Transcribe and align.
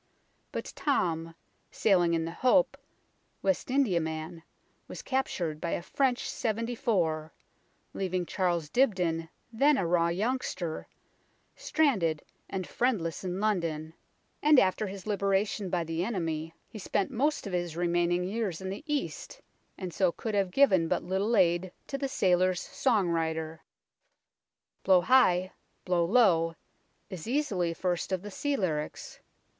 But 0.51 0.73
Tom, 0.75 1.35
sailing 1.69 2.15
in 2.15 2.25
the 2.25 2.31
Hope, 2.31 2.75
West 3.43 3.69
Indiaman, 3.69 4.41
was 4.87 5.03
captured 5.03 5.61
by 5.61 5.73
a 5.77 5.83
French 5.83 6.27
seventy 6.27 6.73
four, 6.73 7.31
leaving 7.93 8.25
Charles 8.25 8.67
Dibdin, 8.67 9.29
then 9.53 9.77
a 9.77 9.85
raw 9.85 10.07
youngster, 10.07 10.87
stranded 11.55 12.23
and 12.49 12.65
friendless 12.67 13.23
in 13.23 13.39
London, 13.39 13.93
and 14.41 14.59
after 14.59 14.87
his 14.87 15.05
liberation 15.05 15.69
by 15.69 15.83
the 15.83 16.03
enemy 16.03 16.55
he 16.67 16.79
spent 16.79 17.11
most 17.11 17.45
of 17.45 17.53
his 17.53 17.77
remaining 17.77 18.23
n8 18.23 18.23
UNKNOWN 18.23 18.23
LONDON 18.25 18.35
years 18.37 18.61
in 18.61 18.69
the 18.71 18.83
East, 18.91 19.39
and 19.77 19.93
so 19.93 20.11
could 20.11 20.33
have 20.33 20.49
given 20.49 20.87
but 20.87 21.03
little 21.03 21.35
aid 21.37 21.71
to 21.85 21.99
the 21.99 22.07
sailors' 22.07 22.59
song 22.61 23.09
writer." 23.09 23.61
Blow 24.83 25.01
High, 25.01 25.51
Blow 25.85 26.03
Low" 26.05 26.55
is 27.11 27.27
easily 27.27 27.71
first 27.75 28.11
of 28.11 28.23
the 28.23 28.31
sea 28.31 28.55
lyrics. 28.55 29.19